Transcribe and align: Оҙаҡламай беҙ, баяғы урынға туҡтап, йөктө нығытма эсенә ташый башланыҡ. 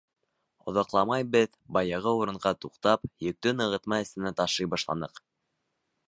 Оҙаҡламай 0.69 1.25
беҙ, 1.33 1.51
баяғы 1.75 2.13
урынға 2.21 2.53
туҡтап, 2.63 3.05
йөктө 3.27 3.53
нығытма 3.59 3.99
эсенә 4.05 4.33
ташый 4.41 4.71
башланыҡ. 4.73 5.21